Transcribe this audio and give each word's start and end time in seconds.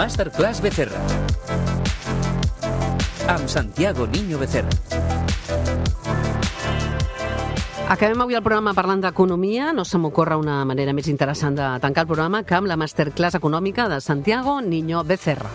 Masterclass 0.00 0.62
Becerra. 0.62 0.96
Amb 3.28 3.46
Santiago 3.52 4.06
Niño 4.06 4.38
Becerra. 4.38 4.70
Acabem 7.86 8.22
avui 8.24 8.38
el 8.38 8.40
programa 8.40 8.72
parlant 8.72 9.04
d'economia. 9.04 9.74
No 9.76 9.84
se 9.84 10.00
m'ocorre 10.00 10.38
una 10.40 10.62
manera 10.64 10.94
més 10.96 11.10
interessant 11.12 11.58
de 11.60 11.68
tancar 11.84 12.06
el 12.06 12.14
programa 12.14 12.40
que 12.48 12.56
amb 12.56 12.72
la 12.72 12.80
Masterclass 12.80 13.36
Econòmica 13.42 13.90
de 13.92 14.00
Santiago 14.00 14.62
Niño 14.64 15.04
Becerra. 15.04 15.52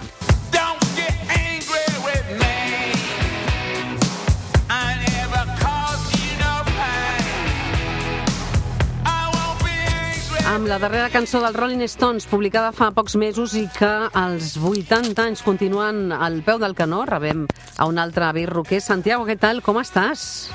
Amb 10.56 10.70
la 10.72 10.78
darrera 10.80 11.10
cançó 11.12 11.42
dels 11.44 11.56
Rolling 11.58 11.82
Stones, 11.92 12.26
publicada 12.32 12.72
fa 12.76 12.88
pocs 12.96 13.18
mesos 13.20 13.58
i 13.60 13.66
que 13.76 13.90
als 14.16 14.54
80 14.56 15.26
anys 15.26 15.42
continuen 15.44 16.14
al 16.16 16.38
peu 16.48 16.62
del 16.62 16.76
canó, 16.78 17.02
rebem 17.10 17.44
a 17.78 17.88
un 17.90 18.00
altre 18.00 18.24
avi 18.30 18.46
roquer. 18.48 18.80
Santiago, 18.82 19.26
què 19.28 19.36
tal? 19.40 19.60
Com 19.66 19.82
estàs? 19.84 20.48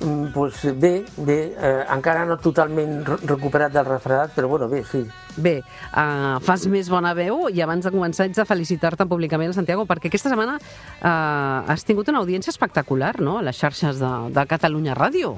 Mm, 0.00 0.32
Pues 0.34 0.58
bé, 0.74 1.04
bé, 1.16 1.54
eh, 1.54 1.84
encara 1.94 2.24
no 2.26 2.36
totalment 2.42 3.04
re- 3.06 3.18
recuperat 3.30 3.72
del 3.72 3.84
refredat, 3.86 4.34
però 4.34 4.48
bueno, 4.48 4.68
bé, 4.68 4.82
sí. 4.90 5.04
Bé, 5.36 5.60
uh, 5.94 6.40
fas 6.42 6.66
més 6.66 6.90
bona 6.90 7.14
veu 7.14 7.46
i 7.48 7.60
abans 7.62 7.84
de 7.86 7.92
començar 7.94 8.26
ets 8.26 8.36
de 8.36 8.44
felicitar-te 8.44 9.06
públicament, 9.06 9.54
Santiago, 9.54 9.86
perquè 9.86 10.10
aquesta 10.10 10.30
setmana 10.34 10.58
uh, 10.58 11.70
has 11.70 11.84
tingut 11.86 12.08
una 12.10 12.18
audiència 12.18 12.50
espectacular, 12.50 13.20
no?, 13.20 13.38
a 13.38 13.42
les 13.46 13.56
xarxes 13.56 14.02
de, 14.02 14.10
de 14.34 14.46
Catalunya 14.50 14.94
Ràdio. 14.98 15.36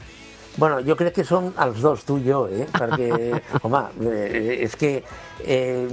Bueno, 0.57 0.81
jo 0.81 0.97
crec 0.97 1.19
que 1.19 1.25
som 1.29 1.51
els 1.61 1.83
dos, 1.85 2.05
tu 2.09 2.17
i 2.17 2.25
jo, 2.31 2.47
eh? 2.49 2.65
perquè, 2.73 3.11
home, 3.67 3.83
eh, 4.09 4.57
és 4.65 4.77
que 4.81 4.93
eh, 5.45 5.85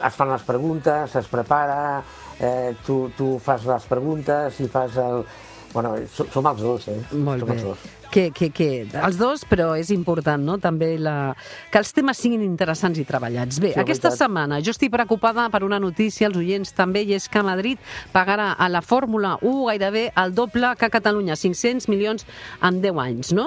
es 0.00 0.16
fan 0.16 0.32
les 0.32 0.46
preguntes, 0.48 1.16
es 1.20 1.28
prepara, 1.28 2.00
eh, 2.40 2.72
tu, 2.86 3.02
tu 3.18 3.34
fas 3.44 3.68
les 3.68 3.88
preguntes 3.92 4.60
i 4.64 4.68
fas 4.72 4.96
el... 5.04 5.24
Bueno, 5.70 5.94
som, 6.10 6.46
els 6.50 6.64
dos, 6.64 6.88
eh? 6.90 7.00
Molt 7.12 7.44
som 7.44 7.52
bé. 7.52 7.58
els 7.58 7.68
dos. 7.68 7.99
Que, 8.10 8.30
que, 8.34 8.48
que, 8.50 8.68
els 8.90 9.18
dos, 9.20 9.44
però 9.46 9.68
és 9.78 9.92
important, 9.94 10.42
no?, 10.42 10.56
també 10.58 10.96
la... 10.98 11.32
que 11.70 11.78
els 11.78 11.92
temes 11.94 12.18
siguin 12.18 12.42
interessants 12.42 12.98
i 12.98 13.04
treballats. 13.06 13.60
Bé, 13.62 13.70
Sí, 13.70 13.78
aquesta 13.78 14.08
veritat. 14.10 14.26
setmana 14.26 14.58
jo 14.66 14.74
estic 14.74 14.90
preocupada 14.90 15.44
per 15.52 15.62
una 15.62 15.78
notícia, 15.78 16.26
els 16.26 16.36
oients 16.40 16.74
també, 16.74 17.04
i 17.06 17.14
és 17.14 17.28
que 17.30 17.42
Madrid 17.46 17.78
pagarà 18.12 18.56
a 18.58 18.68
la 18.68 18.82
Fórmula 18.82 19.36
1 19.40 19.66
gairebé 19.68 20.08
el 20.18 20.34
doble 20.34 20.72
que 20.80 20.90
Catalunya, 20.90 21.36
500 21.38 21.86
milions 21.88 22.26
en 22.66 22.80
10 22.82 22.98
anys, 22.98 23.30
no? 23.36 23.46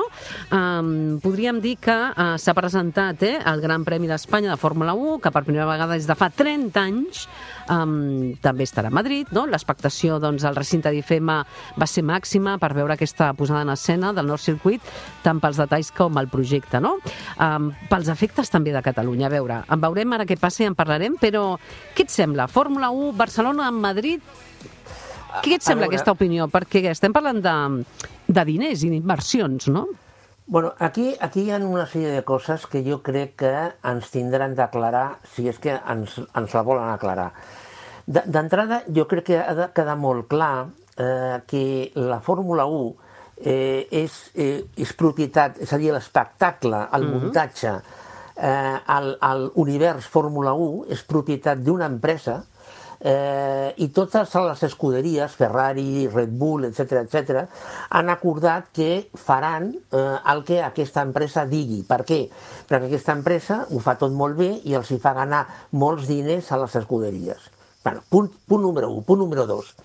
Um, 0.56 1.20
podríem 1.24 1.60
dir 1.60 1.76
que 1.84 1.94
uh, 1.94 2.38
s'ha 2.40 2.56
presentat 2.56 3.22
eh, 3.28 3.36
el 3.44 3.60
Gran 3.62 3.84
Premi 3.84 4.08
d'Espanya 4.08 4.54
de 4.54 4.58
Fórmula 4.62 4.96
1, 4.96 5.20
que 5.20 5.32
per 5.36 5.44
primera 5.44 5.68
vegada 5.68 5.98
des 5.98 6.08
de 6.08 6.16
fa 6.16 6.30
30 6.32 6.80
anys 6.80 7.26
um, 7.68 8.32
també 8.42 8.64
estarà 8.64 8.88
a 8.88 8.96
Madrid, 8.96 9.28
no? 9.36 9.46
L'expectació 9.50 10.22
doncs, 10.24 10.48
al 10.48 10.56
recinte 10.56 10.92
d'IFEMA 10.94 11.38
va 11.76 11.88
ser 11.90 12.06
màxima 12.08 12.56
per 12.62 12.72
veure 12.78 12.96
aquesta 12.96 13.34
posada 13.36 13.68
en 13.68 13.76
escena 13.76 14.14
del 14.16 14.32
Nord 14.32 14.42
Circuit, 14.54 14.82
tant 15.26 15.42
pels 15.44 15.60
detalls 15.60 15.92
com 15.98 16.18
el 16.22 16.30
projecte, 16.32 16.80
no? 16.84 16.96
Um, 17.42 17.72
pels 17.90 18.10
efectes 18.14 18.50
també 18.54 18.72
de 18.76 18.82
Catalunya. 18.86 19.28
A 19.28 19.34
veure, 19.34 19.60
en 19.68 19.82
veurem 19.84 20.14
ara 20.16 20.26
què 20.30 20.38
passa 20.40 20.64
i 20.64 20.70
en 20.70 20.76
parlarem, 20.78 21.18
però 21.22 21.58
què 21.98 22.06
et 22.08 22.14
sembla? 22.14 22.48
Fórmula 22.48 22.94
1, 22.94 23.12
Barcelona, 23.18 23.72
Madrid... 23.74 24.22
Què 25.42 25.56
et 25.58 25.64
sembla 25.66 25.88
veure- 25.88 25.96
aquesta 25.96 26.14
opinió? 26.14 26.46
Perquè 26.54 26.84
estem 26.92 27.14
parlant 27.16 27.40
de, 27.42 27.54
de 28.30 28.44
diners 28.46 28.84
i 28.86 28.92
d'inversions, 28.94 29.66
no? 29.74 29.88
Bueno, 30.46 30.74
aquí, 30.78 31.16
aquí 31.26 31.48
hi 31.48 31.52
ha 31.56 31.58
una 31.64 31.88
sèrie 31.90 32.12
de 32.14 32.22
coses 32.28 32.68
que 32.70 32.84
jo 32.86 33.00
crec 33.02 33.34
que 33.42 33.54
ens 33.90 34.12
tindran 34.14 34.54
d'aclarar 34.54 35.16
si 35.34 35.48
és 35.50 35.58
que 35.64 35.74
ens, 35.80 36.20
ens 36.36 36.54
la 36.54 36.62
volen 36.68 36.92
aclarar. 36.92 37.32
De- 38.06 38.26
D'entrada, 38.28 38.84
jo 38.94 39.08
crec 39.10 39.26
que 39.32 39.40
ha 39.42 39.56
de 39.58 39.70
quedar 39.74 39.96
molt 39.98 40.28
clar 40.30 40.68
eh, 41.00 41.40
que 41.50 41.64
la 41.96 42.20
Fórmula 42.22 42.68
1 42.70 43.03
eh, 43.44 43.88
és, 43.92 44.16
eh, 44.36 44.64
és 44.80 44.94
propietat, 44.96 45.60
és 45.62 45.74
a 45.74 45.78
dir, 45.78 45.92
l'espectacle, 45.94 46.88
el 46.96 47.06
muntatge, 47.10 47.76
eh, 48.38 48.80
el, 48.96 49.14
el 49.22 49.52
univers 49.62 50.08
Fórmula 50.08 50.56
1 50.56 50.90
és 50.96 51.04
propietat 51.06 51.62
d'una 51.64 51.90
empresa 51.92 52.40
eh, 53.04 53.74
i 53.84 53.90
totes 53.94 54.34
les 54.48 54.64
escuderies, 54.64 55.36
Ferrari, 55.36 56.08
Red 56.08 56.32
Bull, 56.40 56.70
etc 56.70 57.04
etc, 57.04 57.44
han 57.90 58.10
acordat 58.10 58.72
que 58.74 59.10
faran 59.14 59.74
eh, 59.76 60.06
el 60.34 60.44
que 60.48 60.62
aquesta 60.64 61.04
empresa 61.04 61.46
digui. 61.46 61.84
Per 61.88 62.02
què? 62.08 62.22
Perquè 62.70 62.88
aquesta 62.88 63.18
empresa 63.18 63.64
ho 63.70 63.84
fa 63.84 63.98
tot 64.00 64.16
molt 64.16 64.40
bé 64.40 64.54
i 64.64 64.78
els 64.80 64.92
hi 64.92 65.02
fa 65.04 65.14
ganar 65.20 65.46
molts 65.72 66.08
diners 66.08 66.52
a 66.52 66.64
les 66.64 66.80
escuderies. 66.80 67.52
Bueno, 67.84 68.00
punt, 68.10 68.32
punt 68.48 68.64
número 68.64 68.90
1. 68.96 69.04
Punt 69.04 69.20
número 69.20 69.44
2 69.46 69.76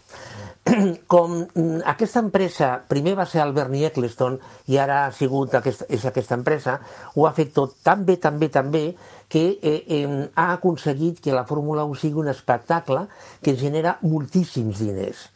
com 1.12 1.34
mm, 1.54 1.80
aquesta 1.88 2.20
empresa 2.24 2.70
primer 2.88 3.14
va 3.18 3.26
ser 3.28 3.40
el 3.44 3.54
Bernie 3.56 3.88
Eccleston 3.88 4.38
i 4.68 4.78
ara 4.80 5.04
ha 5.06 5.12
sigut 5.14 5.54
aquesta, 5.58 5.86
és 5.88 6.04
aquesta 6.08 6.36
empresa, 6.38 6.78
ho 7.14 7.26
ha 7.26 7.32
fet 7.36 7.54
tot 7.56 7.78
tan 7.84 8.04
bé, 8.08 8.18
tan 8.20 8.38
bé, 8.40 8.50
tan 8.52 8.70
bé, 8.74 8.84
que 9.28 9.44
eh, 9.62 9.80
eh, 9.86 10.28
ha 10.34 10.52
aconseguit 10.52 11.20
que 11.24 11.34
la 11.36 11.46
Fórmula 11.48 11.84
1 11.88 12.00
sigui 12.02 12.22
un 12.22 12.30
espectacle 12.32 13.06
que 13.44 13.56
genera 13.56 13.98
moltíssims 14.02 14.80
diners. 14.80 15.28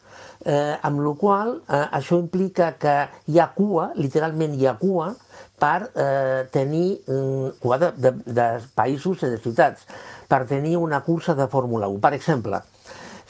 Eh, 0.45 0.75
amb 0.83 0.99
la 0.99 1.13
qual 1.19 1.53
eh, 1.61 1.85
això 1.99 2.17
implica 2.19 2.73
que 2.79 2.95
hi 3.31 3.39
ha 3.39 3.47
cua, 3.55 3.91
literalment 3.95 4.57
hi 4.57 4.67
ha 4.67 4.75
cua, 4.81 5.13
per 5.61 5.87
eh, 5.87 6.43
tenir 6.51 6.99
mm, 7.07 7.57
cua 7.63 7.79
de, 7.79 7.93
de, 7.95 8.11
de 8.27 8.47
països 8.75 9.23
i 9.23 9.31
de 9.31 9.39
ciutats, 9.41 9.85
per 10.27 10.43
tenir 10.49 10.75
una 10.81 11.01
cursa 11.05 11.37
de 11.37 11.47
Fórmula 11.47 11.87
1. 11.87 12.01
Per 12.03 12.13
exemple, 12.17 12.59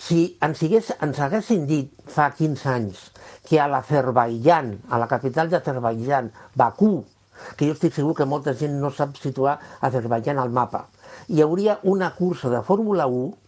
si 0.03 0.37
ens, 0.43 0.59
hagués, 0.63 0.91
ens 1.05 1.19
haguessin 1.23 1.67
dit 1.69 1.91
fa 2.11 2.29
15 2.35 2.69
anys 2.71 3.03
que 3.47 3.59
a 3.59 3.69
l'Azerbaidjan, 3.71 4.73
a 4.89 4.99
la 4.99 5.07
capital 5.11 5.51
d'Azerbaidjan, 5.51 6.31
Bakú, 6.59 7.05
que 7.57 7.67
jo 7.69 7.75
estic 7.75 7.95
segur 7.95 8.15
que 8.17 8.27
molta 8.27 8.53
gent 8.57 8.75
no 8.81 8.91
sap 8.91 9.15
situar 9.19 9.57
Azerbaidjan 9.81 10.41
al 10.43 10.51
mapa, 10.51 10.85
hi 11.29 11.43
hauria 11.43 11.77
una 11.83 12.11
cursa 12.17 12.51
de 12.51 12.61
Fórmula 12.67 13.07
1 13.07 13.42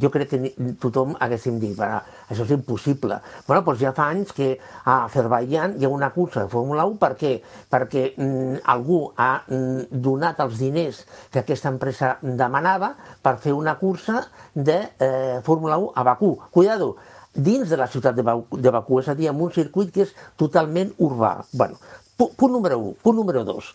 jo 0.00 0.10
crec 0.10 0.28
que 0.30 0.38
tothom 0.80 1.14
haguéssim 1.20 1.58
dit, 1.60 1.76
"Va, 1.78 2.02
això 2.30 2.42
és 2.44 2.50
impossible. 2.50 3.20
Bueno, 3.46 3.62
doncs 3.62 3.80
ja 3.80 3.92
fa 3.92 4.08
anys 4.08 4.32
que 4.32 4.58
a 4.84 5.04
Azerbaidjan 5.04 5.76
hi 5.78 5.84
ha 5.84 5.88
una 5.88 6.10
cursa 6.10 6.42
de 6.42 6.48
Fórmula 6.48 6.84
1, 6.84 6.96
per 6.98 7.16
què? 7.16 7.42
Perquè 7.70 8.14
mm, 8.16 8.60
algú 8.64 9.12
ha 9.16 9.42
mm, 9.48 9.86
donat 9.90 10.40
els 10.40 10.58
diners 10.58 11.06
que 11.30 11.38
aquesta 11.40 11.68
empresa 11.68 12.18
demanava 12.22 12.94
per 13.22 13.36
fer 13.38 13.52
una 13.52 13.78
cursa 13.78 14.26
de 14.54 14.90
eh, 14.98 15.40
Fórmula 15.42 15.78
1 15.78 15.92
a 15.94 16.02
Bakú. 16.02 16.38
Cuidado, 16.50 16.96
dins 17.34 17.68
de 17.68 17.76
la 17.76 17.86
ciutat 17.88 18.14
de 18.14 18.22
Bakú, 18.22 18.56
de 18.58 18.70
Bakú, 18.70 18.98
és 19.00 19.08
a 19.08 19.14
dir, 19.14 19.28
en 19.28 19.40
un 19.40 19.50
circuit 19.50 19.90
que 19.92 20.02
és 20.02 20.14
totalment 20.36 20.92
urbà. 20.98 21.44
Bueno, 21.52 21.76
pu- 22.18 22.30
punt 22.36 22.52
número 22.52 22.78
1. 22.78 22.94
Punt 23.02 23.16
número 23.16 23.44
2. 23.44 23.74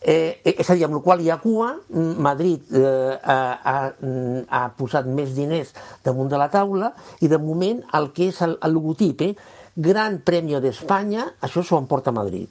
Eh, 0.00 0.40
eh, 0.44 0.54
és 0.60 0.68
a 0.70 0.76
dir, 0.76 0.84
amb 0.86 0.98
la 0.98 1.02
qual 1.04 1.22
hi 1.24 1.30
ha 1.32 1.38
cua, 1.40 1.72
Madrid 2.22 2.74
eh, 2.76 3.16
ha, 3.22 3.78
ha, 3.92 4.62
posat 4.76 5.08
més 5.08 5.32
diners 5.36 5.72
damunt 6.04 6.28
de 6.30 6.40
la 6.40 6.50
taula 6.52 6.92
i 7.24 7.30
de 7.32 7.38
moment 7.40 7.80
el 7.96 8.10
que 8.16 8.28
és 8.30 8.42
el, 8.44 8.58
el 8.62 8.76
logotip, 8.76 9.24
eh, 9.24 9.54
Gran 9.76 10.22
Premi 10.24 10.56
d'Espanya, 10.60 11.26
això 11.44 11.60
s'ho 11.64 11.76
emporta 11.76 12.14
Madrid. 12.14 12.48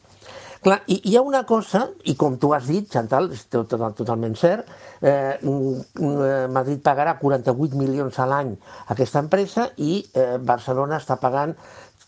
Clar, 0.65 0.79
i 0.89 0.95
hi 1.09 1.15
ha 1.17 1.21
una 1.21 1.43
cosa, 1.45 1.83
i 2.09 2.15
com 2.17 2.39
tu 2.41 2.51
has 2.53 2.65
dit, 2.69 2.87
Chantal, 2.89 3.31
és 3.33 3.43
tot, 3.53 3.67
tot, 3.69 3.83
totalment 3.97 4.33
cert, 4.37 4.69
eh, 5.01 5.37
mm, 5.41 6.49
Madrid 6.53 6.81
pagarà 6.85 7.15
48 7.19 7.77
milions 7.77 8.17
a 8.17 8.25
l'any 8.29 8.53
a 8.55 8.93
aquesta 8.95 9.21
empresa 9.21 9.67
i 9.77 9.99
eh, 10.13 10.37
Barcelona 10.41 10.97
està 11.01 11.19
pagant 11.21 11.53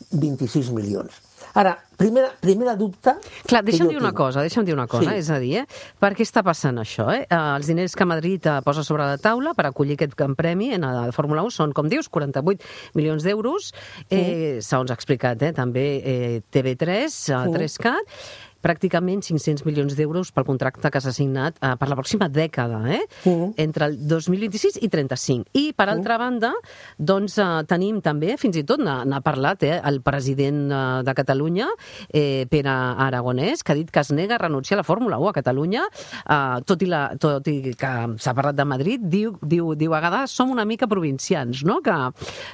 26 0.10 0.72
milions. 0.74 1.22
Ara, 1.56 1.78
primera, 1.98 2.30
primera 2.42 2.76
dubte... 2.78 3.14
Clar, 3.48 3.64
deixa'm 3.66 3.88
dir 3.90 3.98
una 3.98 4.10
tinc. 4.12 4.18
cosa, 4.18 4.42
deixa'm 4.46 4.66
dir 4.68 4.74
una 4.76 4.88
cosa, 4.88 5.12
Sí. 5.12 5.18
és 5.18 5.30
a 5.32 5.40
dir, 5.40 5.54
eh? 5.62 5.66
per 6.00 6.12
què 6.14 6.26
està 6.28 6.44
passant 6.46 6.78
això? 6.82 7.08
Eh? 7.16 7.24
Eh, 7.30 7.40
els 7.58 7.68
diners 7.68 7.96
que 7.96 8.06
Madrid 8.06 8.46
eh, 8.46 8.58
posa 8.66 8.84
sobre 8.84 9.06
la 9.08 9.18
taula 9.18 9.54
per 9.58 9.66
acollir 9.70 9.96
aquest 9.98 10.16
gran 10.16 10.36
premi 10.36 10.74
en 10.76 10.82
la 10.82 11.12
Fórmula 11.16 11.44
1 11.48 11.56
són, 11.56 11.74
com 11.74 11.90
dius, 11.90 12.10
48 12.10 12.64
milions 12.96 13.24
d'euros, 13.24 13.72
eh, 14.10 14.60
segons 14.62 14.92
ha 14.92 14.98
explicat 15.00 15.42
eh, 15.42 15.54
també 15.54 15.88
eh, 16.04 16.42
TV3, 16.52 17.08
eh, 17.34 17.42
3CAT, 17.58 18.20
pràcticament 18.64 19.24
500 19.26 19.66
milions 19.68 19.96
d'euros 19.98 20.32
pel 20.32 20.46
contracte 20.48 20.92
que 20.92 21.02
s'ha 21.02 21.14
signat 21.16 21.58
eh, 21.62 21.74
per 21.80 21.90
la 21.90 21.98
pròxima 22.00 22.30
dècada, 22.30 22.82
eh? 22.92 23.04
Mhm. 23.26 23.54
entre 23.58 23.86
el 23.86 23.98
2026 24.08 24.80
i 24.82 24.90
35. 24.90 25.50
I, 25.54 25.74
per 25.74 25.90
altra 25.90 26.18
banda, 26.18 26.54
doncs, 26.98 27.38
eh, 27.38 27.64
tenim 27.68 28.02
també, 28.02 28.38
fins 28.38 28.58
i 28.58 28.64
tot 28.64 28.80
n'ha 28.80 29.22
parlat 29.22 29.64
eh, 29.64 29.80
el 29.84 30.02
president 30.02 30.72
eh, 30.72 31.04
de 31.04 31.14
Catalunya, 31.14 31.68
eh, 32.10 32.46
Pere 32.50 32.70
Aragonès, 32.70 33.64
que 33.64 33.74
ha 33.74 33.76
dit 33.76 33.90
que 33.92 34.00
es 34.00 34.12
nega 34.12 34.36
a 34.36 34.38
renunciar 34.38 34.78
a 34.78 34.82
la 34.82 34.88
Fórmula 34.88 35.18
1 35.18 35.30
a 35.30 35.34
Catalunya, 35.34 35.84
eh, 36.30 36.62
tot, 36.66 36.82
i 36.82 36.90
la, 36.90 37.16
tot 37.20 37.48
i 37.48 37.74
que 37.78 37.94
s'ha 38.18 38.36
parlat 38.38 38.56
de 38.56 38.66
Madrid, 38.66 39.02
diu, 39.02 39.38
diu, 39.42 39.74
diu 39.76 39.94
a 39.94 40.02
vegades 40.02 40.32
som 40.32 40.52
una 40.52 40.66
mica 40.66 40.88
provincians, 40.88 41.64
no? 41.66 41.82
que, 41.82 41.96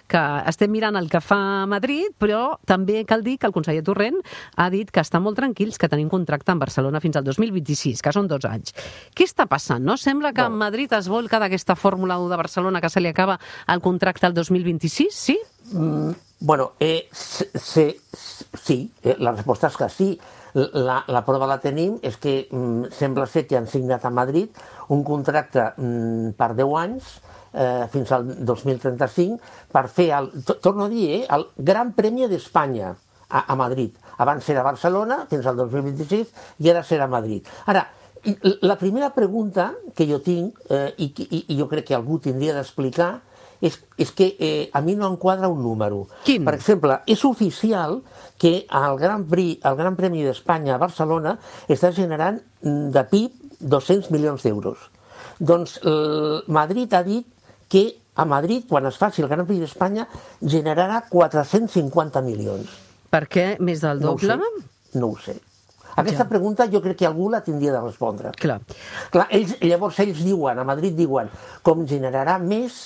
que 0.07 0.23
estem 0.49 0.71
mirant 0.71 0.97
el 0.99 1.09
que 1.09 1.21
fa 1.23 1.65
Madrid, 1.69 2.13
però 2.19 2.57
també 2.69 3.03
cal 3.09 3.23
dir 3.25 3.37
que 3.37 3.49
el 3.49 3.55
conseller 3.55 3.83
Torrent 3.85 4.19
ha 4.57 4.69
dit 4.73 4.89
que 4.91 5.03
estan 5.03 5.23
molt 5.23 5.37
tranquils, 5.39 5.77
que 5.77 5.89
tenir 5.93 6.05
un 6.09 6.11
contracte 6.11 6.51
amb 6.51 6.65
Barcelona 6.65 6.99
fins 7.03 7.15
al 7.21 7.23
2026, 7.29 8.01
que 8.03 8.11
són 8.15 8.27
dos 8.27 8.43
anys. 8.49 8.73
Què 9.15 9.23
està 9.29 9.45
passant? 9.47 9.83
No? 9.85 9.95
Sembla 10.01 10.33
que 10.33 10.41
Bueno. 10.43 10.57
Madrid 10.65 10.91
es 10.97 11.07
volca 11.07 11.39
d'aquesta 11.39 11.75
Fórmula 11.79 12.17
1 12.19 12.29
de 12.33 12.41
Barcelona 12.43 12.81
que 12.81 12.89
se 12.89 12.99
li 13.01 13.07
acaba 13.13 13.39
el 13.67 13.81
contracte 13.81 14.25
al 14.27 14.33
2026, 14.33 15.13
sí? 15.13 15.37
Bueno, 16.39 16.73
eh, 16.79 17.07
sí, 17.11 17.45
sí, 17.55 17.95
sí, 18.61 18.91
eh, 19.03 19.15
la 19.19 19.31
resposta 19.31 19.67
és 19.71 19.77
que 19.79 19.87
sí. 19.89 20.09
La, 20.53 20.99
la 21.09 21.23
prova 21.25 21.47
la 21.49 21.55
tenim, 21.57 21.95
és 22.05 22.13
que 22.21 22.43
mm, 22.51 22.91
sembla 22.93 23.23
ser 23.25 23.47
que 23.49 23.57
han 23.57 23.65
signat 23.65 24.03
a 24.05 24.11
Madrid 24.13 24.51
un 24.93 25.01
contracte 25.07 25.63
mm, 25.81 26.35
per 26.37 26.51
10 26.53 26.75
anys, 26.77 27.07
eh, 27.57 27.87
fins 27.89 28.11
al 28.13 28.27
2035, 28.45 29.39
per 29.73 29.87
fer, 29.89 30.11
el, 30.13 30.27
to- 30.45 30.59
torno 30.61 30.85
a 30.85 30.91
dir, 30.91 31.07
eh, 31.15 31.25
el 31.33 31.47
Gran 31.57 31.95
Premi 31.97 32.27
d'Espanya 32.29 32.91
a, 32.93 33.45
a 33.47 33.55
Madrid. 33.57 33.95
Abans 34.17 34.47
era 34.49 34.61
a 34.61 34.69
Barcelona, 34.69 35.23
fins 35.29 35.47
al 35.49 35.57
2026, 35.57 36.33
i 36.59 36.71
ara 36.71 36.83
serà 36.85 37.07
Madrid. 37.09 37.47
Ara, 37.65 37.87
la 38.61 38.77
primera 38.79 39.11
pregunta 39.13 39.73
que 39.95 40.07
jo 40.07 40.19
tinc, 40.23 40.59
eh, 40.69 40.93
i, 40.97 41.11
i, 41.23 41.45
i 41.53 41.59
jo 41.59 41.67
crec 41.71 41.89
que 41.89 41.97
algú 41.97 42.19
tindria 42.23 42.55
d'explicar, 42.55 43.11
és, 43.63 43.77
és 43.97 44.11
que 44.11 44.27
eh, 44.39 44.69
a 44.75 44.81
mi 44.83 44.95
no 44.99 45.07
em 45.07 45.15
quadra 45.19 45.47
un 45.51 45.61
número. 45.63 46.05
Quin? 46.27 46.43
Per 46.43 46.55
exemple, 46.57 46.99
és 47.07 47.23
oficial 47.23 48.01
que 48.39 48.65
el 48.67 48.97
Gran, 48.99 49.23
Prix, 49.31 49.63
el 49.63 49.77
Gran 49.79 49.95
Premi 49.95 50.25
d'Espanya 50.25 50.75
a 50.75 50.81
Barcelona 50.81 51.37
està 51.71 51.93
generant 51.95 52.41
mm, 52.61 52.91
de 52.95 53.05
PIB 53.11 53.59
200 53.63 54.11
milions 54.11 54.43
d'euros. 54.43 54.89
Doncs 55.39 55.77
el 55.87 56.43
Madrid 56.51 56.93
ha 56.93 57.03
dit 57.07 57.27
que 57.71 57.85
a 58.15 58.25
Madrid, 58.29 58.67
quan 58.69 58.85
es 58.85 58.99
faci 58.99 59.23
el 59.23 59.31
Gran 59.31 59.47
Prix 59.47 59.63
d'Espanya, 59.63 60.07
generarà 60.41 61.01
450 61.09 62.21
milions. 62.21 62.75
Per 63.13 63.23
què 63.29 63.47
més 63.61 63.81
del 63.85 64.01
No 64.01 64.15
ho 64.15 64.17
doble? 64.17 64.37
sé. 64.41 64.99
No 64.99 65.11
ho 65.13 65.17
sé. 65.21 65.37
Aquesta 66.01 66.25
pregunta 66.25 66.65
jo 66.71 66.81
crec 66.81 66.97
que 67.03 67.05
algú 67.05 67.29
la 67.29 67.43
tindria 67.45 67.71
de 67.75 67.81
respondre. 67.83 68.31
Clar. 68.41 68.59
Clar, 69.13 69.27
ells, 69.29 69.53
llavors 69.61 69.99
ells 70.01 70.23
diuen, 70.25 70.57
a 70.57 70.65
Madrid 70.65 70.95
diuen, 70.97 71.29
com 71.61 71.85
generarà 71.85 72.39
més, 72.41 72.79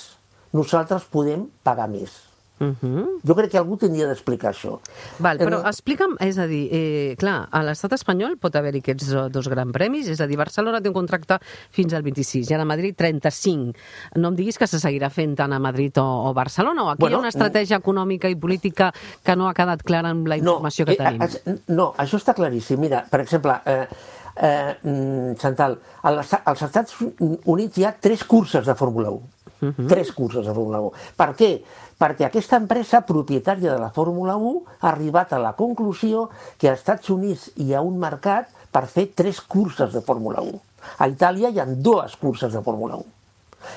nosaltres 0.52 1.06
podem 1.08 1.46
pagar 1.64 1.88
més. 1.88 2.27
Uh 2.60 2.74
-huh. 2.82 3.06
Jo 3.24 3.34
crec 3.34 3.50
que 3.50 3.58
algú 3.58 3.76
tindria 3.76 4.06
d'explicar 4.08 4.50
això. 4.52 4.78
Val, 5.18 5.38
però 5.38 5.60
Eh, 5.62 5.68
explica'm, 5.68 6.16
és 6.20 6.38
a 6.38 6.46
dir, 6.46 6.68
eh, 6.72 7.16
clar, 7.16 7.48
a 7.50 7.62
l'estat 7.62 7.92
espanyol 7.92 8.36
pot 8.36 8.54
haver-hi 8.56 8.78
aquests 8.78 9.12
eh, 9.12 9.28
dos 9.30 9.48
grans 9.48 9.72
premis, 9.72 10.08
és 10.08 10.20
a 10.20 10.26
dir, 10.26 10.36
Barcelona 10.36 10.80
té 10.80 10.88
un 10.88 10.94
contracte 10.94 11.38
fins 11.70 11.92
al 11.94 12.02
26 12.02 12.50
i 12.50 12.54
ara 12.54 12.62
a 12.62 12.66
Madrid 12.66 12.96
35. 12.96 13.74
No 14.16 14.28
em 14.28 14.34
diguis 14.34 14.58
que 14.58 14.66
se 14.66 14.78
seguirà 14.78 15.10
fent 15.10 15.36
tant 15.36 15.52
a 15.52 15.58
Madrid 15.58 15.96
o, 15.98 16.04
o 16.30 16.34
Barcelona, 16.34 16.82
o 16.84 16.90
aquí 16.90 17.00
Bueno, 17.00 17.14
hi 17.14 17.16
ha 17.16 17.20
una 17.20 17.28
estratègia 17.28 17.76
econòmica 17.78 18.28
i 18.28 18.34
política 18.36 18.92
que 19.22 19.36
no 19.36 19.48
ha 19.48 19.54
quedat 19.54 19.82
clara 19.82 20.10
amb 20.10 20.26
la 20.26 20.36
informació 20.36 20.84
que 20.84 20.92
eh, 20.92 20.96
tenim. 20.96 21.22
eh, 21.22 21.58
no, 21.68 21.94
això 21.96 22.16
està 22.16 22.34
claríssim. 22.34 22.78
Mira, 22.80 23.04
per 23.10 23.20
exemple, 23.20 23.52
eh, 23.66 23.86
eh, 24.36 24.74
mm, 24.82 25.34
Chantal, 25.36 25.78
als, 26.02 26.34
als 26.44 26.62
Estats 26.62 26.96
Units 27.44 27.78
hi 27.78 27.84
ha 27.84 27.92
tres 28.00 28.24
curses 28.24 28.66
de 28.66 28.74
Fórmula 28.74 29.10
1. 29.10 29.22
Mhm. 29.60 29.88
Tres 29.88 30.12
curses 30.12 30.46
de 30.46 30.52
Fórmula 30.54 30.80
1. 30.80 30.92
Per 31.16 31.34
què? 31.34 31.62
Perquè 31.98 32.28
aquesta 32.28 32.58
empresa 32.62 33.00
propietària 33.02 33.72
de 33.74 33.80
la 33.82 33.90
Fórmula 33.90 34.36
1 34.38 34.78
ha 34.80 34.88
arribat 34.92 35.32
a 35.34 35.40
la 35.42 35.54
conclusió 35.58 36.28
que 36.58 36.70
als 36.70 36.80
Estats 36.84 37.10
Units 37.10 37.48
hi 37.58 37.72
ha 37.74 37.82
un 37.82 37.98
mercat 37.98 38.52
per 38.70 38.84
fer 38.86 39.08
tres 39.18 39.40
curses 39.40 39.92
de 39.92 40.02
Fórmula 40.06 40.40
1. 40.44 40.60
A 41.02 41.08
Itàlia 41.10 41.50
hi 41.50 41.58
ha 41.58 41.66
dues 41.66 42.14
curses 42.16 42.52
de 42.54 42.62
Fórmula 42.62 43.00
1. 43.02 43.14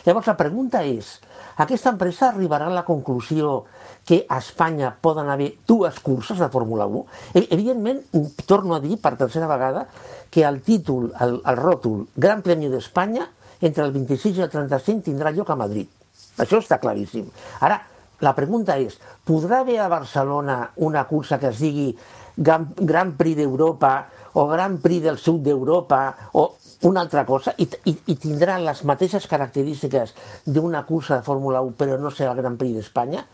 Llavors 0.06 0.27
la 0.29 0.38
pregunta 0.38 0.83
és, 0.85 1.15
aquesta 1.57 1.89
empresa 1.89 2.27
arribarà 2.29 2.68
a 2.69 2.75
la 2.75 2.85
conclusió 2.85 3.63
que 4.06 4.21
a 4.29 4.38
Espanya 4.38 4.91
poden 5.01 5.29
haver 5.29 5.56
dues 5.67 5.97
curses 6.00 6.38
de 6.38 6.50
Fórmula 6.53 6.85
1? 6.85 7.01
E- 7.33 7.47
Evidentment, 7.57 8.03
torno 8.45 8.75
a 8.75 8.79
dir 8.79 9.00
per 9.01 9.15
tercera 9.17 9.50
vegada 9.50 9.88
que 10.29 10.45
el 10.45 10.62
títol, 10.62 11.09
el, 11.19 11.39
el 11.41 11.57
ròtol 11.57 12.06
Gran 12.15 12.45
Premi 12.45 12.69
d'Espanya, 12.69 13.25
entre 13.62 13.83
el 13.85 13.91
26 13.97 14.38
i 14.38 14.45
el 14.45 14.53
35 14.53 15.09
tindrà 15.09 15.33
lloc 15.33 15.50
a 15.50 15.57
Madrid. 15.57 15.89
Això 16.38 16.62
està 16.62 16.77
claríssim. 16.81 17.25
Ara, 17.59 17.81
la 18.21 18.33
pregunta 18.38 18.77
és, 18.77 18.97
podrà 19.25 19.62
haver 19.62 19.79
a 19.81 19.89
Barcelona 19.91 20.57
una 20.88 21.06
cursa 21.09 21.39
que 21.41 21.50
es 21.50 21.62
digui 21.62 21.91
Gran, 22.38 22.69
Gran 22.77 23.15
Prix 23.19 23.38
d'Europa 23.41 23.91
o 24.39 24.47
Gran 24.47 24.77
Prix 24.81 25.03
del 25.03 25.18
sud 25.19 25.41
d'Europa 25.44 26.01
o 26.39 26.45
una 26.88 27.01
altra 27.01 27.25
cosa 27.25 27.53
i, 27.57 27.68
i, 27.85 27.95
i 28.13 28.15
tindrà 28.15 28.57
les 28.62 28.83
mateixes 28.88 29.27
característiques 29.29 30.13
d'una 30.45 30.85
cursa 30.88 31.19
de 31.19 31.25
Fórmula 31.25 31.62
1 31.65 31.75
però 31.77 31.97
no 32.00 32.13
serà 32.13 32.31
el 32.35 32.41
Gran 32.41 32.57
Prix 32.62 32.77
d'Espanya? 32.77 33.25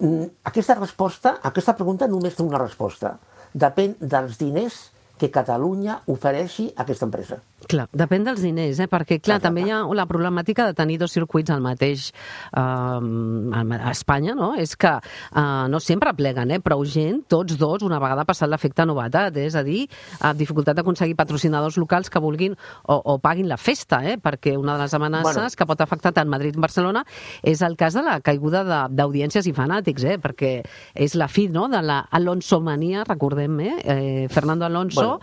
Mm, 0.00 0.26
Aquesta 0.50 0.76
resposta, 0.78 1.38
aquesta 1.42 1.76
pregunta 1.78 2.10
només 2.10 2.36
té 2.36 2.42
una 2.42 2.60
resposta. 2.60 3.16
Depèn 3.54 3.96
dels 4.00 4.38
diners 4.38 4.80
que 5.24 5.32
Catalunya 5.34 6.00
ofereixi 6.06 6.68
a 6.76 6.82
aquesta 6.84 7.06
empresa. 7.08 7.40
Clar, 7.64 7.86
depèn 7.96 8.24
dels 8.26 8.42
diners, 8.44 8.78
eh? 8.84 8.88
perquè 8.92 9.16
clar, 9.24 9.38
també 9.40 9.62
hi 9.64 9.70
ha 9.72 9.78
la 9.96 10.04
problemàtica 10.06 10.66
de 10.68 10.74
tenir 10.76 10.98
dos 11.00 11.12
circuits 11.16 11.48
al 11.50 11.62
mateix 11.64 12.10
eh, 12.52 12.60
a 12.60 13.90
Espanya, 13.90 14.34
no? 14.36 14.52
És 14.60 14.74
que 14.76 14.90
eh, 14.92 15.64
no 15.70 15.80
sempre 15.80 16.12
pleguen, 16.16 16.50
eh? 16.52 16.60
prou 16.60 16.84
gent, 16.84 17.22
tots 17.30 17.56
dos, 17.60 17.82
una 17.86 17.98
vegada 18.02 18.24
passat 18.28 18.50
l'efecte 18.50 18.84
novetat, 18.86 19.36
eh? 19.40 19.46
és 19.48 19.56
a 19.56 19.62
dir, 19.66 19.84
eh, 19.88 20.32
dificultat 20.36 20.76
d'aconseguir 20.76 21.16
patrocinadors 21.16 21.78
locals 21.80 22.10
que 22.12 22.20
vulguin 22.22 22.54
o, 22.84 22.98
o 23.14 23.18
paguin 23.18 23.48
la 23.48 23.56
festa, 23.56 24.02
eh? 24.04 24.18
perquè 24.20 24.56
una 24.60 24.76
de 24.76 24.84
les 24.84 24.94
amenaces 24.94 25.34
Bueno. 25.34 25.56
que 25.56 25.66
pot 25.66 25.80
afectar 25.80 26.12
tant 26.12 26.28
Madrid 26.28 26.54
com 26.54 26.62
Barcelona 26.64 27.04
és 27.42 27.62
el 27.62 27.76
cas 27.80 27.94
de 27.96 28.02
la 28.04 28.18
caiguda 28.20 28.64
de- 28.64 28.82
d'audiències 28.94 29.46
i 29.48 29.54
fanàtics, 29.56 30.04
eh? 30.04 30.18
perquè 30.20 30.52
és 30.94 31.14
la 31.16 31.28
fi 31.28 31.48
no? 31.48 31.66
de 31.68 31.80
la 31.82 32.02
Alonso-mania, 32.10 33.04
recordem, 33.08 33.58
eh? 33.60 33.74
eh? 33.84 34.28
Fernando 34.30 34.64
Alonso, 34.66 35.13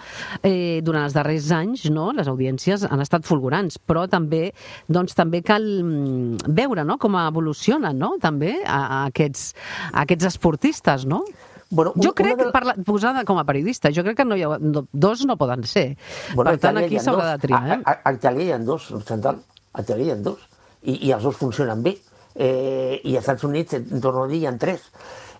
eh, 0.44 0.80
durant 0.84 1.04
els 1.08 1.14
darrers 1.18 1.52
anys 1.56 1.86
no? 1.92 2.10
les 2.16 2.28
audiències 2.32 2.86
han 2.90 3.02
estat 3.04 3.26
fulgurants, 3.28 3.78
però 3.80 4.08
també 4.10 4.52
doncs, 4.88 5.16
també 5.18 5.42
cal 5.46 5.64
mm, 5.64 6.52
veure 6.58 6.86
no? 6.88 6.98
com 7.02 7.16
evolucionen 7.22 7.98
no? 7.98 8.16
també 8.22 8.58
a, 8.66 8.82
a, 8.82 9.00
aquests, 9.12 9.54
a 9.94 10.04
aquests 10.06 10.30
esportistes, 10.34 11.06
no? 11.06 11.24
Bueno, 11.72 11.94
un- 11.96 12.04
Jo 12.04 12.12
crec, 12.14 12.36
de- 12.38 12.52
parla, 12.52 12.74
posada 12.84 13.24
com 13.24 13.38
a 13.40 13.46
periodista, 13.48 13.92
jo 13.96 14.04
crec 14.04 14.18
que 14.20 14.26
no 14.28 14.36
hi 14.36 14.44
ha, 14.44 14.58
no, 14.60 14.86
dos 14.92 15.22
no 15.26 15.38
poden 15.40 15.64
ser. 15.64 15.96
Bueno, 16.36 16.52
per 16.52 16.60
tant, 16.60 16.78
aquí 16.82 17.00
s'haurà 17.00 17.30
de 17.32 17.38
triar. 17.46 17.62
Eh? 17.78 17.78
a, 17.88 18.12
Itàlia 18.12 18.44
hi 18.50 18.52
ha 18.52 18.60
dos, 18.60 18.90
Chantal. 19.08 19.40
A 19.72 19.80
Itàlia 19.86 20.10
hi 20.10 20.12
ha 20.12 20.18
dos. 20.20 20.42
I, 20.84 20.98
i 21.08 21.14
els 21.16 21.24
dos 21.24 21.38
funcionen 21.40 21.80
bé. 21.86 21.96
Eh, 22.36 23.00
I 23.04 23.16
als 23.16 23.24
Estats 23.24 23.44
Units, 23.48 23.76
torno 24.04 24.26
a 24.26 24.28
dir, 24.28 24.42
hi 24.44 24.50
ha 24.50 24.54
tres. 24.60 24.84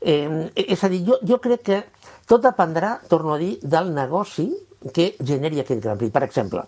Eh, 0.02 0.50
és 0.56 0.84
a 0.84 0.90
dir, 0.90 1.04
jo, 1.06 1.20
jo 1.22 1.38
crec 1.42 1.64
que 1.68 1.80
tot 2.28 2.42
dependrà, 2.44 2.96
torno 3.10 3.36
a 3.36 3.40
dir, 3.42 3.58
del 3.62 3.92
negoci 3.94 4.50
que 4.94 5.12
generi 5.22 5.62
aquest 5.62 5.84
Gran 5.84 6.00
Prix. 6.00 6.14
Per 6.14 6.24
exemple, 6.26 6.64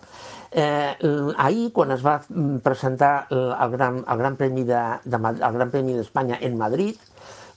eh, 0.52 0.94
ahir, 1.36 1.72
quan 1.74 1.90
es 1.96 2.04
va 2.04 2.20
mm, 2.22 2.60
presentar 2.62 3.26
el, 3.30 3.48
el, 3.50 3.72
gran, 3.74 4.04
el 4.06 4.22
Gran 4.22 4.38
Premi 4.38 4.62
de, 4.68 4.84
de, 5.04 5.96
d'Espanya 5.96 6.38
en 6.40 6.56
Madrid, 6.58 7.00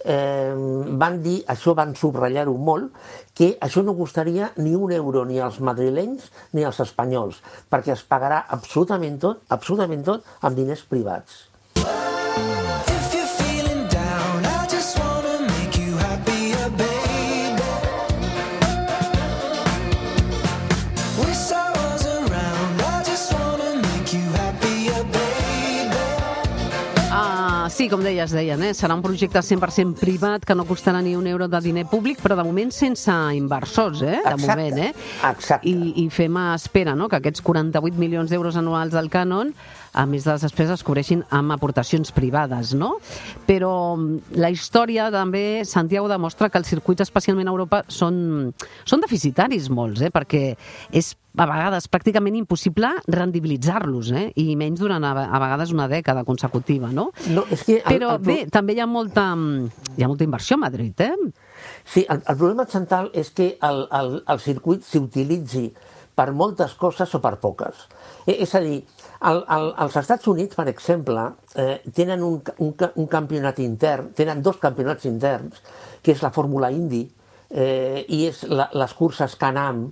eh, 0.04 0.54
van 0.98 1.22
dir, 1.22 1.42
això 1.52 1.76
van 1.78 1.94
subratllar-ho 1.96 2.56
molt, 2.58 2.90
que 3.38 3.54
això 3.62 3.84
no 3.86 3.96
costaria 3.98 4.50
ni 4.58 4.74
un 4.76 4.92
euro 4.96 5.26
ni 5.26 5.40
als 5.40 5.60
madrilenys 5.60 6.32
ni 6.54 6.66
als 6.66 6.82
espanyols, 6.82 7.44
perquè 7.70 7.94
es 7.94 8.04
pagarà 8.08 8.46
absolutament 8.50 9.20
tot, 9.22 9.46
absolutament 9.54 10.04
tot, 10.08 10.26
amb 10.42 10.58
diners 10.58 10.82
privats. 10.90 11.44
Sí, 27.88 27.92
com 27.94 28.04
deies, 28.04 28.34
deien, 28.36 28.60
eh? 28.68 28.74
serà 28.76 28.96
un 28.98 29.02
projecte 29.04 29.40
100% 29.40 29.96
privat 30.02 30.44
que 30.46 30.56
no 30.58 30.66
costarà 30.68 31.00
ni 31.04 31.14
un 31.16 31.28
euro 31.30 31.48
de 31.48 31.60
diner 31.64 31.86
públic, 31.88 32.20
però 32.20 32.36
de 32.36 32.44
moment 32.44 32.72
sense 32.76 33.14
inversors, 33.38 34.02
eh? 34.04 34.18
de 34.26 34.34
Exacte, 34.34 34.42
moment. 34.44 34.80
Eh? 34.84 34.90
exacte. 35.30 35.70
I, 35.72 35.94
I 36.04 36.08
fem 36.12 36.36
espera 36.52 36.98
no? 37.00 37.08
que 37.08 37.22
aquests 37.22 37.44
48 37.46 37.96
milions 38.02 38.34
d'euros 38.34 38.60
anuals 38.60 38.92
del 38.92 39.08
cànon, 39.14 39.54
a 39.94 40.06
més 40.10 40.26
de 40.28 40.32
les 40.36 40.42
despeses, 40.48 40.80
es 40.80 40.84
cobreixin 40.86 41.24
amb 41.34 41.52
aportacions 41.56 42.12
privades. 42.16 42.74
No? 42.78 42.96
Però 43.48 43.96
mm, 43.98 44.34
la 44.42 44.50
història 44.54 45.10
també, 45.14 45.64
Santiago, 45.66 46.10
demostra 46.12 46.50
que 46.50 46.58
els 46.62 46.68
circuits, 46.68 47.06
especialment 47.08 47.48
a 47.48 47.54
Europa, 47.56 47.84
són, 47.88 48.54
són 48.86 49.02
deficitaris 49.06 49.70
molts, 49.70 50.02
eh? 50.06 50.12
perquè 50.14 50.44
és 50.92 51.14
a 51.38 51.46
vegades 51.46 51.86
pràcticament 51.94 52.34
impossible 52.40 52.90
rendibilitzar-los, 53.14 54.10
eh? 54.18 54.24
i 54.42 54.56
menys 54.58 54.80
durant 54.82 55.04
a, 55.06 55.12
a 55.28 55.40
vegades 55.44 55.72
una 55.76 55.86
dècada 55.92 56.24
consecutiva, 56.26 56.90
no? 56.90 57.12
No, 57.30 57.44
és 57.54 57.62
que 57.68 57.76
el, 57.78 57.84
Però 57.86 58.16
el, 58.16 58.22
pro- 58.24 58.26
bé, 58.32 58.38
també 58.54 58.74
hi 58.74 58.82
ha 58.82 58.88
molta, 58.90 59.28
hi 59.98 60.04
ha 60.04 60.10
molta 60.10 60.26
inversió 60.26 60.58
a 60.58 60.64
Madrid, 60.66 60.98
eh? 61.06 61.14
Sí, 61.86 62.06
el, 62.10 62.24
el 62.26 62.38
problema 62.40 62.66
central 62.70 63.12
és 63.14 63.30
que 63.38 63.52
el, 63.62 63.84
el, 64.00 64.12
el 64.34 64.42
circuit 64.42 64.82
s'utilitzi 64.86 65.68
per 66.18 66.32
moltes 66.34 66.74
coses 66.80 67.12
o 67.14 67.20
per 67.22 67.36
poques. 67.42 67.84
Eh, 68.26 68.40
és 68.44 68.56
a 68.58 68.62
dir, 68.64 68.80
el, 69.30 69.44
el, 69.54 69.68
els 69.86 69.98
Estats 70.02 70.26
Units, 70.32 70.58
per 70.58 70.66
exemple, 70.72 71.28
eh, 71.56 71.78
tenen 71.94 72.24
un, 72.26 72.40
un, 72.66 72.74
un 72.96 73.08
campionat 73.12 73.60
intern, 73.64 74.10
tenen 74.18 74.42
dos 74.46 74.58
campionats 74.62 75.06
interns, 75.06 75.62
que 76.02 76.16
és 76.16 76.24
la 76.26 76.32
Fórmula 76.34 76.72
Indy 76.74 77.04
eh, 77.52 78.04
i 78.10 78.26
és 78.32 78.44
la, 78.50 78.70
les 78.74 78.94
curses 78.98 79.38
Can-Am. 79.40 79.86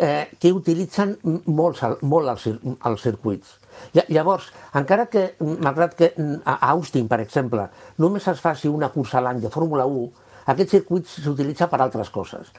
eh, 0.00 0.30
que 0.40 0.48
utilitzen 0.56 1.10
molts, 1.52 1.82
el- 1.84 1.98
molt 2.08 2.30
els, 2.32 2.46
els 2.88 3.02
circuits. 3.04 3.50
Lla- 3.92 4.06
Llavors, 4.08 4.46
encara 4.78 5.04
que, 5.12 5.34
malgrat 5.44 5.94
que 5.98 6.08
mm, 6.16 6.38
a 6.48 6.54
Austin, 6.72 7.04
per 7.10 7.18
exemple, 7.20 7.66
només 8.00 8.26
es 8.32 8.40
faci 8.40 8.68
una 8.72 8.88
cursa 8.94 9.18
a 9.18 9.24
l'any 9.26 9.42
de 9.42 9.50
Fórmula 9.52 9.84
1, 9.84 10.06
aquest 10.52 10.76
circuit 10.76 11.08
s'utilitza 11.08 11.68
per 11.70 11.80
altres 11.82 12.10
coses. 12.12 12.52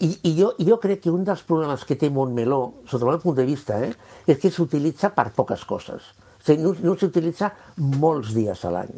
I, 0.00 0.10
i 0.30 0.34
jo, 0.38 0.54
jo 0.58 0.78
crec 0.80 1.04
que 1.04 1.12
un 1.12 1.26
dels 1.26 1.42
problemes 1.46 1.84
que 1.84 1.98
té 2.00 2.08
Montmeló, 2.10 2.60
sota 2.88 3.04
el 3.04 3.12
meu 3.12 3.20
punt 3.22 3.36
de 3.36 3.46
vista, 3.48 3.78
eh, 3.84 3.92
és 4.26 4.40
que 4.40 4.50
s'utilitza 4.52 5.12
per 5.16 5.28
poques 5.36 5.66
coses. 5.68 6.12
O 6.40 6.44
sigui, 6.46 6.62
no, 6.64 6.72
no 6.80 6.96
s'utilitza 6.96 7.52
molts 8.00 8.32
dies 8.36 8.64
a 8.64 8.72
l'any. 8.72 8.94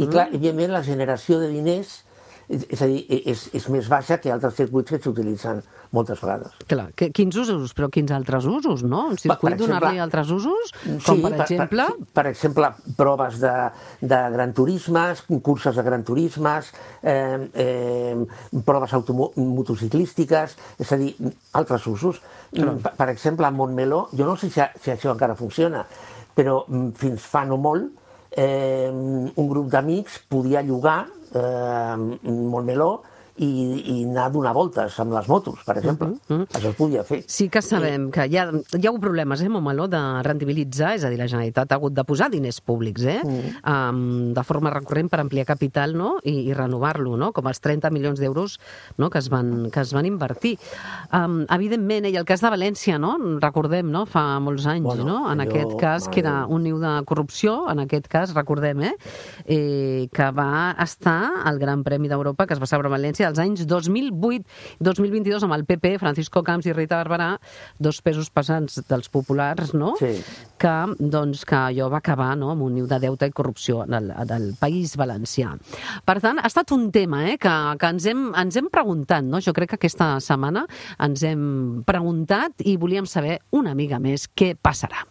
I 0.00 0.08
clar, 0.08 0.30
evidentment, 0.32 0.72
la 0.72 0.84
generació 0.86 1.38
de 1.42 1.50
diners 1.52 1.98
és, 2.48 2.82
a 2.82 2.86
dir, 2.86 3.00
és, 3.26 3.40
és 3.58 3.64
més 3.74 3.88
baixa 3.90 4.18
que 4.22 4.30
altres 4.30 4.54
circuits 4.54 4.92
que 4.92 5.00
s'utilitzen 5.02 5.62
moltes 5.94 6.20
vegades. 6.22 6.54
Clar, 6.70 6.86
que, 6.98 7.08
quins 7.14 7.36
usos? 7.42 7.72
Però 7.76 7.88
quins 7.92 8.12
altres 8.14 8.46
usos, 8.50 8.84
no? 8.86 9.06
Un 9.12 9.18
circuit 9.20 9.56
donar-li 9.58 10.00
altres 10.02 10.30
usos? 10.34 10.72
Com, 11.06 11.24
per 11.24 11.32
exemple... 11.42 11.88
Per, 11.90 12.08
per 12.20 12.26
exemple, 12.30 12.70
proves 12.98 13.40
de, 13.42 13.54
de 14.00 14.20
gran 14.36 14.54
turismes, 14.56 15.24
curses 15.42 15.76
de 15.76 15.86
gran 15.86 16.06
turismes, 16.06 16.70
eh, 17.02 17.48
eh, 17.66 18.62
proves 18.66 18.94
motociclístiques, 19.36 20.56
és 20.82 20.92
a 20.92 21.00
dir, 21.02 21.12
altres 21.58 21.86
usos. 21.90 22.22
Per, 22.54 22.78
per 22.86 23.10
exemple, 23.10 23.46
a 23.46 23.54
Montmeló, 23.54 24.06
jo 24.14 24.28
no 24.28 24.38
sé 24.38 24.52
si, 24.52 24.62
si 24.82 24.94
això 24.94 25.14
encara 25.14 25.38
funciona, 25.38 25.82
però 26.36 26.62
mm, 26.68 26.94
fins 27.00 27.26
fa 27.26 27.46
no 27.48 27.58
molt, 27.58 27.90
eh, 28.36 28.90
un 28.92 29.48
grup 29.48 29.70
d'amics 29.72 30.20
podia 30.28 30.62
llogar 30.62 31.06
eh, 31.34 32.18
Montmeló 32.22 33.02
i, 33.38 33.50
i 33.92 33.96
anar 34.04 34.26
a 34.26 34.32
donar 34.32 34.52
voltes 34.56 34.96
amb 35.02 35.12
les 35.16 35.28
motos, 35.28 35.60
per 35.66 35.76
exemple. 35.78 36.12
Això 36.28 36.70
es 36.70 36.76
podia 36.78 37.04
fer. 37.06 37.22
Sí 37.30 37.48
que 37.52 37.62
sabem 37.64 38.08
que 38.14 38.26
hi 38.26 38.38
ha, 38.40 38.46
hi 38.48 38.82
ha 38.82 38.90
hagut 38.90 39.02
problemes, 39.02 39.42
eh, 39.42 39.50
Montmeló, 39.52 39.88
de 39.92 40.00
rendibilitzar, 40.24 40.94
és 40.96 41.04
a 41.04 41.10
dir, 41.12 41.18
la 41.20 41.28
Generalitat 41.28 41.72
ha 41.72 41.78
hagut 41.78 41.94
de 41.96 42.04
posar 42.08 42.30
diners 42.32 42.60
públics, 42.64 43.04
eh, 43.04 43.20
um, 43.26 44.32
de 44.36 44.44
forma 44.46 44.72
recurrent 44.72 45.10
per 45.12 45.20
ampliar 45.20 45.46
capital, 45.48 45.96
no?, 45.96 46.16
i, 46.24 46.48
i 46.48 46.56
renovar-lo, 46.56 47.16
no?, 47.20 47.32
com 47.36 47.48
els 47.50 47.60
30 47.60 47.92
milions 47.94 48.22
d'euros 48.22 48.58
no? 48.96 49.10
que, 49.10 49.20
es 49.20 49.28
van, 49.32 49.70
que 49.70 49.84
es 49.84 49.92
van 49.96 50.08
invertir. 50.08 50.56
Um, 51.12 51.42
evidentment, 51.52 52.08
eh, 52.08 52.14
i 52.14 52.20
el 52.20 52.28
cas 52.28 52.44
de 52.44 52.52
València, 52.52 53.00
no?, 53.02 53.16
recordem, 53.42 53.90
no?, 53.92 54.06
fa 54.08 54.24
molts 54.40 54.68
anys, 54.70 54.86
Bueno, 54.86 55.04
no?, 55.04 55.18
en 55.32 55.40
allò- 55.42 55.50
aquest 55.50 55.76
cas, 55.80 56.08
que 56.08 56.20
era 56.22 56.46
un 56.46 56.64
niu 56.64 56.80
de 56.80 56.92
corrupció, 57.04 57.66
en 57.72 57.84
aquest 57.84 58.08
cas, 58.08 58.34
recordem, 58.36 58.82
eh, 58.90 58.94
eh 59.46 60.08
que 60.12 60.30
va 60.30 60.74
estar 60.82 61.42
al 61.44 61.58
Gran 61.58 61.82
Premi 61.84 62.08
d'Europa, 62.08 62.46
que 62.46 62.54
es 62.54 62.60
va 62.60 62.66
saber 62.66 62.86
a 62.86 62.94
València, 62.96 63.25
als 63.28 63.40
anys 63.42 63.64
2008-2022 63.68 65.46
amb 65.46 65.56
el 65.56 65.64
PP, 65.68 65.96
Francisco 66.02 66.42
Camps 66.46 66.68
i 66.68 66.74
Rita 66.74 67.00
Barberà, 67.02 67.32
dos 67.78 68.00
pesos 68.04 68.30
pesants 68.30 68.80
dels 68.88 69.10
populars, 69.12 69.74
no? 69.74 69.94
Sí. 70.00 70.14
que, 70.56 70.74
doncs, 70.98 71.44
que 71.44 71.56
allò 71.56 71.90
va 71.92 72.00
acabar 72.00 72.30
no? 72.38 72.50
amb 72.52 72.64
un 72.64 72.76
niu 72.78 72.86
de 72.88 72.98
deute 73.02 73.28
i 73.28 73.34
corrupció 73.36 73.84
del, 73.88 74.12
del 74.28 74.46
País 74.60 74.96
Valencià. 74.96 75.52
Per 76.06 76.16
tant, 76.24 76.40
ha 76.40 76.48
estat 76.48 76.72
un 76.76 76.88
tema 76.94 77.24
eh, 77.28 77.36
que, 77.40 77.54
que 77.80 77.92
ens, 77.92 78.06
hem, 78.08 78.30
ens 78.38 78.56
hem 78.56 78.70
preguntat, 78.72 79.26
no? 79.26 79.42
jo 79.44 79.54
crec 79.56 79.74
que 79.74 79.80
aquesta 79.80 80.14
setmana 80.24 80.66
ens 81.02 81.26
hem 81.26 81.82
preguntat 81.86 82.64
i 82.64 82.78
volíem 82.80 83.08
saber 83.10 83.40
una 83.56 83.76
mica 83.76 84.00
més 84.02 84.30
què 84.32 84.54
passarà. 84.56 85.04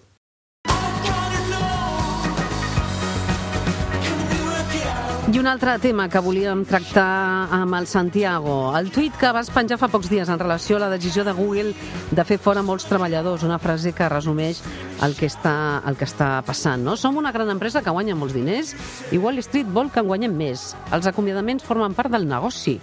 I 5.36 5.39
un 5.39 5.50
altre 5.51 5.74
tema 5.84 6.06
que 6.08 6.22
volíem 6.24 6.62
tractar 6.63 7.50
amb 7.51 7.75
el 7.75 7.89
Santiago. 7.92 8.72
El 8.80 8.88
tuit 8.96 9.18
que 9.20 9.34
vas 9.36 9.50
penjar 9.51 9.75
fa 9.75 9.89
pocs 9.92 10.08
dies 10.08 10.30
en 10.32 10.39
relació 10.39 10.77
a 10.77 10.86
la 10.86 10.88
decisió 10.94 11.25
de 11.27 11.34
Google 11.36 11.74
de 12.15 12.24
fer 12.24 12.38
fora 12.39 12.63
molts 12.63 12.86
treballadors, 12.88 13.44
una 13.44 13.58
frase 13.60 13.92
que 13.92 14.08
resumeix 14.08 14.62
el 15.04 15.18
que 15.18 15.27
està, 15.27 15.84
el 15.92 16.00
que 16.00 16.08
està 16.08 16.30
passant. 16.48 16.86
No? 16.88 16.96
Som 16.96 17.20
una 17.20 17.34
gran 17.36 17.51
empresa 17.51 17.84
que 17.84 17.92
guanya 17.92 18.15
molts 18.15 18.32
diners 18.32 18.72
i 19.12 19.20
Wall 19.20 19.44
Street 19.44 19.68
vol 19.75 19.92
que 19.92 20.00
en 20.00 20.08
guanyem 20.08 20.39
més. 20.39 20.70
Els 20.96 21.12
acomiadaments 21.12 21.68
formen 21.68 22.00
part 22.00 22.15
del 22.15 22.30
negoci. 22.32 22.77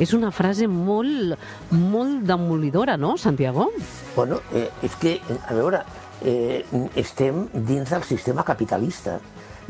És 0.00 0.16
una 0.16 0.32
frase 0.32 0.64
molt, 0.64 1.36
molt 1.76 2.24
demolidora, 2.24 2.96
no, 2.96 3.18
Santiago? 3.20 3.68
Bueno, 4.16 4.40
eh, 4.54 4.70
és 4.80 4.96
que, 4.96 5.18
a 5.44 5.52
veure, 5.52 5.84
eh, 6.24 6.64
estem 6.96 7.50
dins 7.52 7.92
del 7.92 8.08
sistema 8.08 8.48
capitalista. 8.48 9.20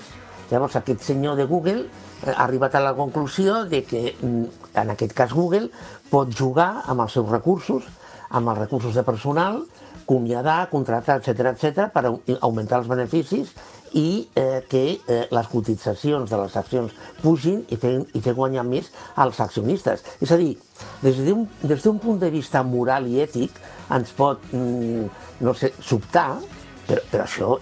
Llavors, 0.49 0.75
aquest 0.79 1.01
senyor 1.05 1.35
de 1.37 1.45
Google 1.45 1.85
ha 2.25 2.33
arribat 2.43 2.75
a 2.75 2.79
la 2.83 2.93
conclusió 2.97 3.65
de 3.69 3.83
que, 3.85 4.15
mm, 4.19 4.45
en 4.81 4.89
aquest 4.89 5.13
cas 5.13 5.31
Google, 5.33 5.69
pot 6.09 6.27
jugar 6.35 6.83
amb 6.87 7.01
els 7.01 7.11
seus 7.13 7.29
recursos, 7.29 7.83
amb 8.29 8.47
els 8.49 8.57
recursos 8.57 8.93
de 8.95 9.03
personal, 9.03 9.63
acomiadar, 10.03 10.69
contractar, 10.71 11.17
etc 11.21 11.39
etc 11.53 11.91
per 11.93 12.05
au- 12.07 12.21
augmentar 12.41 12.79
els 12.79 12.87
beneficis 12.87 13.53
i 13.93 14.27
eh, 14.35 14.61
que 14.69 14.83
eh, 15.07 15.25
les 15.31 15.47
cotitzacions 15.51 16.29
de 16.29 16.41
les 16.41 16.57
accions 16.57 16.93
pugin 17.21 17.63
i 17.69 17.77
fer, 17.79 17.95
i 18.13 18.21
fer 18.21 18.35
guanyar 18.37 18.65
més 18.67 18.91
als 19.15 19.39
accionistes. 19.39 20.03
És 20.21 20.31
a 20.31 20.37
dir, 20.39 20.55
des 21.03 21.23
d'un 21.25 21.47
des 21.63 21.89
punt 22.01 22.19
de 22.19 22.29
vista 22.33 22.63
moral 22.63 23.07
i 23.07 23.21
ètic 23.23 23.57
ens 23.95 24.13
pot, 24.17 24.41
mm, 24.53 25.09
no 25.41 25.53
sé, 25.57 25.73
sobtar, 25.81 26.39
però, 26.87 27.01
però 27.11 27.25
això 27.25 27.59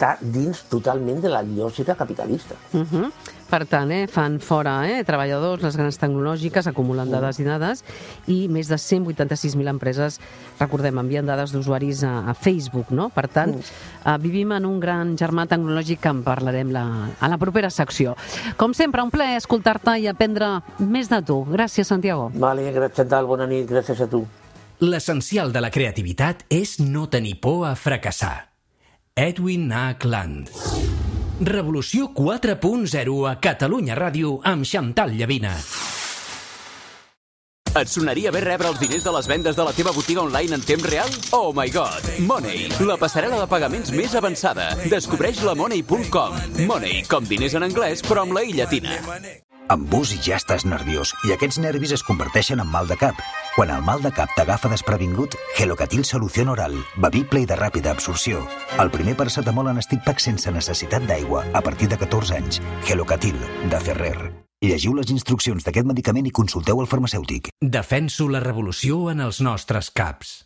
està 0.00 0.16
dins 0.20 0.62
totalment 0.70 1.20
de 1.20 1.28
la 1.28 1.42
lògica 1.44 1.94
capitalista. 1.94 2.56
Uh 2.72 2.80
-huh. 2.80 3.10
Per 3.50 3.66
tant, 3.66 3.90
eh, 3.90 4.06
fan 4.06 4.38
fora 4.38 4.88
eh, 4.88 5.04
treballadors, 5.04 5.62
les 5.62 5.76
grans 5.76 5.98
tecnològiques 5.98 6.66
acumulen 6.66 7.10
dades 7.10 7.38
i 7.40 7.44
dades 7.44 7.84
i 8.28 8.48
més 8.48 8.68
de 8.68 8.76
186.000 8.76 9.68
empreses, 9.68 10.20
recordem, 10.58 10.96
envien 10.98 11.26
dades 11.26 11.50
d'usuaris 11.52 12.04
a, 12.04 12.30
a 12.30 12.34
Facebook, 12.34 12.90
no? 12.90 13.08
Per 13.08 13.28
tant, 13.28 13.56
eh, 13.58 14.18
vivim 14.18 14.52
en 14.52 14.64
un 14.64 14.78
gran 14.80 15.16
germà 15.16 15.46
tecnològic 15.46 16.00
que 16.00 16.08
en 16.08 16.22
parlarem 16.22 16.70
la, 16.70 17.10
a 17.20 17.28
la 17.28 17.38
propera 17.38 17.70
secció. 17.70 18.16
Com 18.56 18.72
sempre, 18.72 19.02
un 19.02 19.10
plaer 19.10 19.36
escoltar-te 19.36 19.98
i 19.98 20.06
aprendre 20.06 20.62
més 20.78 21.08
de 21.08 21.20
tu. 21.22 21.44
Gràcies, 21.44 21.84
Santiago. 21.86 22.30
Vale, 22.34 22.72
gràcies, 22.72 22.96
Chantal, 22.96 23.26
bona 23.26 23.46
nit, 23.46 23.68
gràcies 23.68 24.00
a 24.00 24.06
tu. 24.06 24.26
L'essencial 24.78 25.52
de 25.52 25.60
la 25.60 25.70
creativitat 25.70 26.44
és 26.48 26.78
no 26.78 27.08
tenir 27.08 27.40
por 27.40 27.66
a 27.66 27.74
fracassar. 27.74 28.49
Edwin 29.16 29.72
A. 29.72 29.96
Revolució 31.40 32.12
4.0 32.14 33.16
a 33.26 33.34
Catalunya 33.42 33.96
Ràdio 33.98 34.38
amb 34.46 34.64
Xantal 34.64 35.16
Llavina. 35.18 35.56
Et 37.70 37.90
sonaria 37.90 38.32
bé 38.34 38.40
rebre 38.42 38.70
els 38.70 38.80
diners 38.80 39.04
de 39.06 39.12
les 39.14 39.28
vendes 39.30 39.58
de 39.58 39.66
la 39.66 39.74
teva 39.74 39.92
botiga 39.94 40.22
online 40.22 40.56
en 40.58 40.62
temps 40.62 40.86
real? 40.86 41.10
Oh 41.36 41.52
my 41.52 41.68
god! 41.74 42.06
Money, 42.26 42.70
la 42.86 42.98
passarel·la 42.98 43.42
de 43.42 43.50
pagaments 43.50 43.92
més 43.94 44.14
avançada. 44.14 44.72
Descobreix 44.90 45.42
la 45.46 45.54
money.com. 45.58 46.40
Money, 46.66 47.04
com 47.10 47.26
diners 47.26 47.58
en 47.58 47.66
anglès, 47.66 48.02
però 48.06 48.26
amb 48.26 48.38
la 48.38 48.46
i 48.46 48.58
llatina. 48.58 48.98
Amb 49.70 49.86
bus 49.86 50.10
ja 50.26 50.34
estàs 50.34 50.64
nerviós 50.66 51.12
i 51.28 51.30
aquests 51.30 51.60
nervis 51.62 51.92
es 51.94 52.02
converteixen 52.02 52.58
en 52.58 52.66
mal 52.66 52.88
de 52.90 52.96
cap. 52.98 53.20
Quan 53.54 53.70
el 53.70 53.84
mal 53.86 54.02
de 54.02 54.10
cap 54.10 54.32
t'agafa 54.34 54.66
desprevingut, 54.72 55.36
Gelocatil 55.54 56.02
Solució 56.08 56.48
Oral, 56.50 56.74
bevible 56.98 57.44
i 57.44 57.46
de 57.46 57.54
ràpida 57.54 57.94
absorció. 57.94 58.42
El 58.82 58.90
primer 58.90 59.14
paracetamol 59.14 59.70
en 59.70 59.78
stick 59.86 60.02
pack 60.02 60.18
sense 60.18 60.50
necessitat 60.50 61.06
d'aigua 61.06 61.44
a 61.54 61.62
partir 61.62 61.86
de 61.86 62.00
14 62.02 62.40
anys. 62.40 62.58
Gelocatil, 62.88 63.38
de 63.70 63.80
Ferrer. 63.86 64.18
Llegiu 64.60 64.92
les 64.98 65.14
instruccions 65.14 65.62
d'aquest 65.64 65.86
medicament 65.86 66.26
i 66.26 66.34
consulteu 66.34 66.82
el 66.82 66.90
farmacèutic. 66.90 67.54
Defenso 67.62 68.26
la 68.28 68.42
revolució 68.42 69.06
en 69.14 69.22
els 69.22 69.38
nostres 69.40 69.94
caps. 69.94 70.40